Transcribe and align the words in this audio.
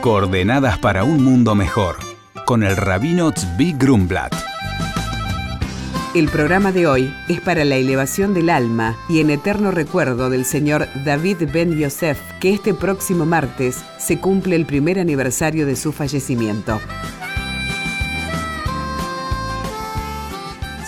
Coordenadas 0.00 0.78
para 0.78 1.02
un 1.02 1.24
mundo 1.24 1.56
mejor, 1.56 1.96
con 2.44 2.62
el 2.62 2.76
rabino 2.76 3.32
Tzvi 3.32 3.72
Grumblat. 3.72 4.32
El 6.14 6.28
programa 6.28 6.70
de 6.70 6.86
hoy 6.86 7.12
es 7.28 7.40
para 7.40 7.64
la 7.64 7.74
elevación 7.74 8.32
del 8.32 8.48
alma 8.48 8.96
y 9.08 9.18
en 9.18 9.30
eterno 9.30 9.72
recuerdo 9.72 10.30
del 10.30 10.44
señor 10.44 10.86
David 11.04 11.48
Ben 11.52 11.76
Yosef, 11.76 12.16
que 12.38 12.54
este 12.54 12.74
próximo 12.74 13.26
martes 13.26 13.82
se 13.98 14.20
cumple 14.20 14.54
el 14.54 14.66
primer 14.66 15.00
aniversario 15.00 15.66
de 15.66 15.74
su 15.74 15.90
fallecimiento. 15.90 16.80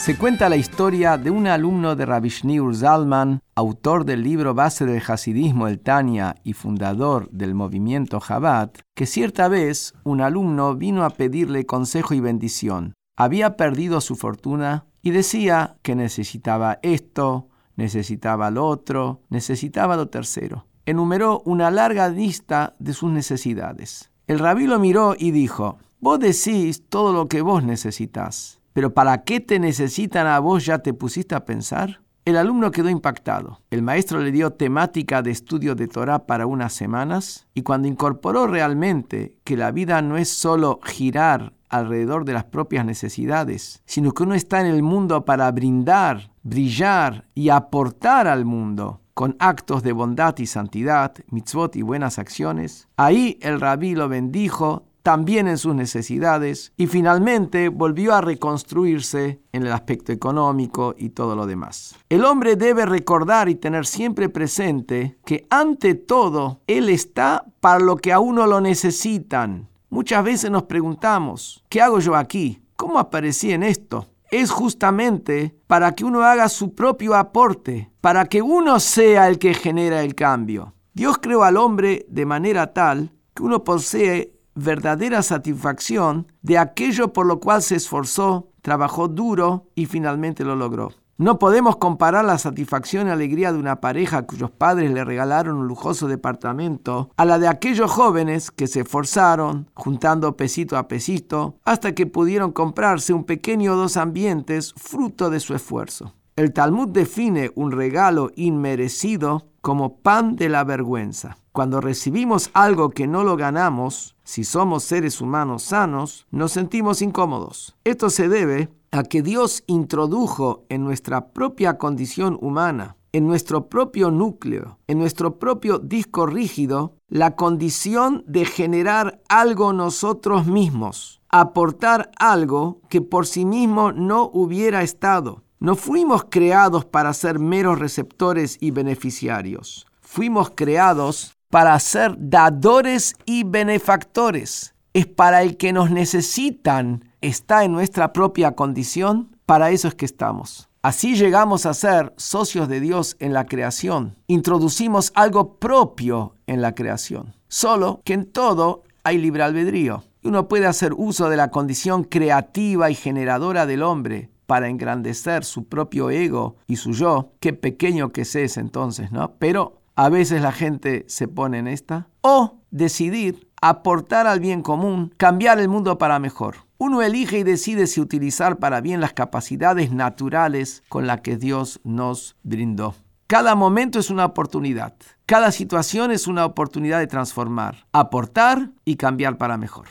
Se 0.01 0.17
cuenta 0.17 0.49
la 0.49 0.57
historia 0.57 1.19
de 1.19 1.31
un 1.31 1.47
alumno 1.47 1.95
de 1.95 2.07
Rabbi 2.07 2.31
Shneur 2.31 2.75
Zalman, 2.75 3.43
autor 3.55 4.07
del 4.07 4.23
libro 4.23 4.55
base 4.55 4.87
del 4.87 5.03
Hasidismo 5.07 5.69
El 5.69 5.79
Tania 5.79 6.37
y 6.43 6.55
fundador 6.55 7.29
del 7.31 7.55
movimiento 7.55 8.19
Chabad, 8.19 8.71
que 8.95 9.05
cierta 9.05 9.49
vez 9.49 9.93
un 10.03 10.23
alumno 10.23 10.75
vino 10.75 11.05
a 11.05 11.11
pedirle 11.11 11.67
consejo 11.67 12.15
y 12.15 12.21
bendición. 12.21 12.95
Había 13.15 13.59
perdido 13.59 14.01
su 14.01 14.17
fortuna 14.17 14.87
y 15.03 15.11
decía 15.11 15.77
que 15.83 15.95
necesitaba 15.95 16.79
esto, 16.81 17.49
necesitaba 17.77 18.51
lo 18.51 18.67
otro, 18.67 19.21
necesitaba 19.29 19.97
lo 19.97 20.09
tercero. 20.09 20.67
Enumeró 20.87 21.43
una 21.45 21.71
larga 21.71 22.09
lista 22.09 22.75
de 22.79 22.95
sus 22.95 23.11
necesidades. 23.13 24.11
El 24.27 24.39
rabí 24.39 24.67
lo 24.67 24.79
miró 24.79 25.15
y 25.17 25.31
dijo, 25.31 25.77
Vos 26.01 26.19
decís 26.21 26.89
todo 26.89 27.13
lo 27.13 27.29
que 27.29 27.43
vos 27.43 27.63
necesitas 27.63 28.60
pero 28.73 28.95
¿para 28.95 29.25
qué 29.25 29.41
te 29.41 29.59
necesitan 29.59 30.27
a 30.27 30.39
vos 30.39 30.65
ya 30.65 30.79
te 30.79 30.95
pusiste 30.95 31.35
a 31.35 31.45
pensar? 31.45 32.01
El 32.25 32.37
alumno 32.37 32.71
quedó 32.71 32.91
impactado. 32.91 33.61
El 33.71 33.83
maestro 33.83 34.21
le 34.21 34.31
dio 34.31 34.53
temática 34.53 35.23
de 35.23 35.31
estudio 35.31 35.75
de 35.75 35.89
Torah 35.89 36.27
para 36.27 36.47
unas 36.47 36.73
semanas 36.73 37.49
y 37.55 37.63
cuando 37.63 37.89
incorporó 37.89 38.47
realmente 38.47 39.39
que 39.43 39.57
la 39.57 39.73
vida 39.73 40.03
no 40.03 40.19
es 40.19 40.29
solo 40.29 40.81
girar 40.85 41.55
alrededor 41.71 42.25
de 42.25 42.35
las 42.35 42.45
propias 42.45 42.85
necesidades, 42.85 43.83
sino 43.87 44.13
que 44.13 44.25
uno 44.25 44.35
está 44.35 44.61
en 44.61 44.67
el 44.67 44.83
mundo 44.83 45.25
para 45.25 45.51
brindar, 45.51 46.33
brillar 46.43 47.29
y 47.35 47.49
aportar 47.49 48.27
al 48.29 48.45
mundo 48.45 49.01
con 49.15 49.37
actos 49.39 49.83
de 49.83 49.93
bondad 49.93 50.37
y 50.39 50.47
santidad, 50.47 51.15
mitzvot 51.31 51.77
y 51.77 51.83
buenas 51.83 52.19
acciones, 52.19 52.89
ahí 52.97 53.39
el 53.41 53.61
rabí 53.61 53.95
lo 53.95 54.09
bendijo 54.09 54.87
también 55.03 55.49
en 55.49 55.59
sus 55.59 55.75
necesidades 55.75 56.73
y 56.77 56.87
finalmente 56.87 57.69
volvió 57.69 58.15
a 58.15 58.21
reconstruirse 58.21 59.41
en 59.53 59.63
el 59.67 59.73
aspecto 59.73 60.13
económico 60.13 60.95
y 60.97 61.11
todo 61.11 61.35
lo 61.37 61.47
demás. 61.47 61.97
El 62.09 62.25
hombre 62.25 62.57
debe 62.57 62.87
recordar 62.87 63.49
y 63.49 63.55
tener 63.55 63.87
siempre 63.87 64.29
presente 64.29 65.19
que 65.25 65.47
ante 65.51 65.95
todo 65.95 66.61
Él 66.67 66.89
está 66.89 67.45
para 67.61 67.79
lo 67.79 67.97
que 67.97 68.13
a 68.13 68.21
uno 68.21 68.47
lo 68.47 68.61
necesitan. 68.61 69.69
Muchas 69.89 70.23
veces 70.23 70.51
nos 70.51 70.65
preguntamos, 70.65 71.65
¿qué 71.69 71.81
hago 71.81 71.99
yo 71.99 72.15
aquí? 72.15 72.63
¿Cómo 72.77 72.99
aparecí 72.99 73.53
en 73.53 73.63
esto? 73.63 74.07
Es 74.31 74.51
justamente 74.51 75.57
para 75.67 75.93
que 75.95 76.05
uno 76.05 76.23
haga 76.23 76.49
su 76.49 76.75
propio 76.75 77.17
aporte, 77.17 77.91
para 78.01 78.27
que 78.27 78.41
uno 78.41 78.79
sea 78.79 79.29
el 79.29 79.39
que 79.39 79.55
genera 79.55 80.03
el 80.03 80.15
cambio. 80.15 80.75
Dios 80.95 81.19
creó 81.19 81.43
al 81.43 81.57
hombre 81.57 82.07
de 82.09 82.27
manera 82.27 82.73
tal 82.73 83.13
que 83.35 83.43
uno 83.43 83.65
posee 83.65 84.40
verdadera 84.55 85.23
satisfacción 85.23 86.27
de 86.43 86.59
aquello 86.59 87.13
por 87.13 87.27
lo 87.27 87.41
cual 87.41 87.63
se 87.63 87.77
esforzó, 87.77 88.49
trabajó 88.63 89.09
duro 89.09 89.69
y 89.75 89.87
finalmente 89.87 90.45
lo 90.45 90.57
logró. 90.57 90.91
No 91.21 91.39
podemos 91.39 91.77
comparar 91.77 92.25
la 92.25 92.39
satisfacción 92.39 93.07
y 93.07 93.11
alegría 93.11 93.53
de 93.53 93.59
una 93.59 93.83
pareja 93.83 94.23
cuyos 94.23 94.51
padres 94.51 94.91
le 94.91 95.05
regalaron 95.05 95.59
un 95.59 95.69
lujoso 95.69 96.09
departamento 96.09 97.11
a 97.19 97.27
la 97.27 97.39
de 97.39 97.47
aquellos 97.47 97.91
jóvenes 97.91 98.51
que 98.51 98.67
se 98.67 98.81
esforzaron, 98.81 99.69
juntando 99.75 100.35
pesito 100.39 100.79
a 100.79 100.89
pesito, 100.89 101.57
hasta 101.67 101.95
que 101.95 102.07
pudieron 102.07 102.53
comprarse 102.53 103.13
un 103.13 103.25
pequeño 103.25 103.75
o 103.75 103.77
dos 103.77 103.99
ambientes 103.99 104.73
fruto 104.79 105.29
de 105.29 105.41
su 105.41 105.55
esfuerzo. 105.55 106.15
El 106.37 106.55
Talmud 106.55 106.89
define 106.89 107.51
un 107.55 107.73
regalo 107.73 108.31
inmerecido 108.35 109.47
como 109.61 109.99
pan 109.99 110.37
de 110.37 110.49
la 110.49 110.65
vergüenza. 110.65 111.37
Cuando 111.53 111.81
recibimos 111.81 112.51
algo 112.55 112.91
que 112.91 113.09
no 113.09 113.25
lo 113.25 113.37
ganamos, 113.37 114.15
si 114.23 114.45
somos 114.45 114.85
seres 114.85 115.21
humanos 115.21 115.65
sanos, 115.65 116.27
nos 116.31 116.53
sentimos 116.53 117.03
incómodos. 117.03 117.77
Esto 117.83 118.09
se 118.09 118.29
debe 118.29 118.69
a 118.93 119.03
que 119.03 119.23
Dios 119.23 119.65
introdujo 119.67 120.65
en 120.69 120.85
nuestra 120.85 121.33
propia 121.33 121.77
condición 121.77 122.39
humana, 122.41 122.97
en 123.13 123.27
nuestro 123.27 123.69
propio 123.69 124.13
núcleo, 124.13 124.79
en 124.87 124.99
nuestro 124.99 125.41
propio 125.41 125.81
disco 125.81 126.27
rígido, 126.27 126.95
la 127.09 127.35
condición 127.35 128.23
de 128.29 128.45
generar 128.45 129.21
algo 129.29 129.73
nosotros 129.73 130.47
mismos, 130.47 131.21
aportar 131.29 132.13
algo 132.21 132.81
que 132.89 133.01
por 133.01 133.27
sí 133.27 133.45
mismo 133.45 133.91
no 133.91 134.31
hubiera 134.33 134.83
estado. 134.83 135.43
No 135.59 135.75
fuimos 135.75 136.25
creados 136.31 136.85
para 136.85 137.13
ser 137.13 137.41
meros 137.41 137.81
receptores 137.81 138.57
y 138.61 138.71
beneficiarios. 138.71 139.87
Fuimos 140.01 140.51
creados 140.55 141.37
para 141.51 141.79
ser 141.81 142.15
dadores 142.19 143.15
y 143.27 143.45
benefactores. 143.45 144.75
Es 144.95 145.07
para 145.07 145.43
el 145.43 145.57
que 145.57 145.73
nos 145.73 145.91
necesitan, 145.91 147.05
está 147.21 147.65
en 147.65 147.73
nuestra 147.73 148.13
propia 148.13 148.53
condición, 148.53 149.37
para 149.47 149.71
eso 149.71 149.89
es 149.89 149.95
que 149.95 150.05
estamos. 150.05 150.69
Así 150.83 151.15
llegamos 151.15 151.67
a 151.67 151.75
ser 151.75 152.15
socios 152.17 152.69
de 152.69 152.81
Dios 152.81 153.17
en 153.19 153.35
la 153.35 153.47
creación. 153.47 154.17
Introducimos 154.29 155.13
algo 155.15 155.57
propio 155.59 156.35
en 156.47 156.63
la 156.63 156.75
creación. 156.75 157.35
Solo 157.49 158.01
que 158.05 158.15
en 158.15 158.27
todo 158.27 158.85
hay 159.05 159.19
libre 159.19 159.43
albedrío. 159.43 160.05
Uno 160.23 160.49
puede 160.49 160.67
hacer 160.67 160.93
uso 160.97 161.29
de 161.29 161.37
la 161.37 161.51
condición 161.51 162.05
creativa 162.05 162.91
y 162.91 162.95
generadora 162.95 163.67
del 163.67 163.83
hombre 163.83 164.31
para 164.47 164.69
engrandecer 164.69 165.45
su 165.45 165.65
propio 165.65 166.11
ego 166.11 166.57
y 166.67 166.77
su 166.77 166.93
yo. 166.93 167.33
Qué 167.41 167.53
pequeño 167.53 168.11
que 168.11 168.25
se 168.25 168.45
es 168.45 168.57
entonces, 168.57 169.13
¿no? 169.13 169.35
Pero 169.39 169.80
a 169.97 170.09
veces 170.09 170.43
la 170.43 170.53
gente 170.53 171.05
se 171.09 171.29
pone 171.29 171.59
en 171.59 171.67
esta, 171.67 172.09
o 172.23 172.59
decidir 172.71 173.49
aportar 173.61 174.27
al 174.27 174.41
bien 174.41 174.63
común, 174.63 175.13
cambiar 175.17 175.61
el 175.61 175.69
mundo 175.69 175.99
para 175.99 176.19
mejor. 176.19 176.57
Uno 176.79 177.03
elige 177.03 177.39
y 177.39 177.43
decide 177.43 177.87
si 177.87 178.01
utilizar 178.01 178.59
para 178.59 178.81
bien 178.81 179.01
las 179.01 179.13
capacidades 179.13 179.93
naturales 179.93 180.83
con 180.89 181.07
las 181.07 181.21
que 181.21 181.37
Dios 181.37 181.81
nos 181.85 182.37
brindó. 182.43 182.95
Cada 183.27 183.55
momento 183.55 183.99
es 183.99 184.11
una 184.11 184.25
oportunidad. 184.25 184.95
Cada 185.27 185.53
situación 185.53 186.11
es 186.11 186.27
una 186.27 186.45
oportunidad 186.45 186.99
de 186.99 187.07
transformar, 187.07 187.87
aportar 187.93 188.71
y 188.85 188.97
cambiar 188.97 189.37
para 189.37 189.57
mejor. 189.57 189.87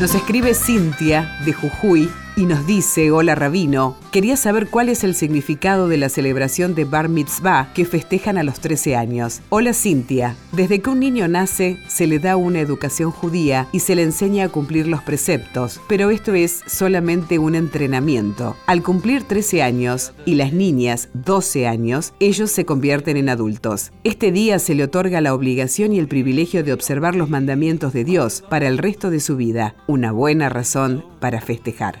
Nos 0.00 0.14
escribe 0.14 0.54
Cintia 0.54 1.38
de 1.44 1.52
Jujuy 1.52 2.08
y 2.38 2.46
nos 2.46 2.68
dice, 2.68 3.10
hola 3.10 3.34
Rabino, 3.34 3.96
quería 4.12 4.36
saber 4.36 4.68
cuál 4.68 4.88
es 4.88 5.02
el 5.02 5.16
significado 5.16 5.88
de 5.88 5.96
la 5.96 6.08
celebración 6.08 6.76
de 6.76 6.84
Bar 6.84 7.08
Mitzvah 7.08 7.72
que 7.74 7.84
festejan 7.84 8.38
a 8.38 8.44
los 8.44 8.60
13 8.60 8.94
años. 8.94 9.40
Hola 9.48 9.72
Cintia, 9.72 10.36
desde 10.52 10.80
que 10.80 10.88
un 10.88 11.00
niño 11.00 11.26
nace 11.26 11.78
se 11.88 12.06
le 12.06 12.20
da 12.20 12.36
una 12.36 12.60
educación 12.60 13.10
judía 13.10 13.66
y 13.72 13.80
se 13.80 13.96
le 13.96 14.04
enseña 14.04 14.44
a 14.44 14.48
cumplir 14.50 14.86
los 14.86 15.02
preceptos, 15.02 15.80
pero 15.88 16.10
esto 16.10 16.32
es 16.32 16.62
solamente 16.68 17.40
un 17.40 17.56
entrenamiento. 17.56 18.56
Al 18.66 18.84
cumplir 18.84 19.24
13 19.24 19.64
años 19.64 20.12
y 20.24 20.36
las 20.36 20.52
niñas 20.52 21.08
12 21.14 21.66
años, 21.66 22.14
ellos 22.20 22.52
se 22.52 22.64
convierten 22.64 23.16
en 23.16 23.30
adultos. 23.30 23.90
Este 24.04 24.30
día 24.30 24.60
se 24.60 24.76
le 24.76 24.84
otorga 24.84 25.20
la 25.20 25.34
obligación 25.34 25.92
y 25.92 25.98
el 25.98 26.06
privilegio 26.06 26.62
de 26.62 26.72
observar 26.72 27.16
los 27.16 27.30
mandamientos 27.30 27.92
de 27.92 28.04
Dios 28.04 28.44
para 28.48 28.68
el 28.68 28.78
resto 28.78 29.10
de 29.10 29.18
su 29.18 29.36
vida, 29.36 29.74
una 29.88 30.12
buena 30.12 30.48
razón 30.48 31.04
para 31.18 31.40
festejar. 31.40 32.00